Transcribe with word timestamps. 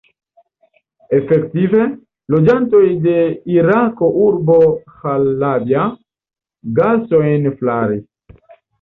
Efektive, 1.17 1.83
loĝantoj 2.37 2.81
de 3.05 3.15
iraka 3.59 4.11
urbo 4.31 4.59
Ĥalabja 4.97 5.87
gasojn 6.83 7.51
flaris. 7.63 8.07